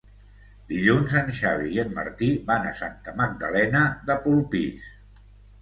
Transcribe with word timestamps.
Dilluns 0.71 1.13
en 1.19 1.27
Xavi 1.41 1.67
i 1.75 1.77
en 1.83 1.93
Martí 1.99 2.29
van 2.49 2.65
a 2.71 2.73
Santa 2.81 3.15
Magdalena 3.21 3.85
de 4.09 4.17
Polpís. 4.25 4.91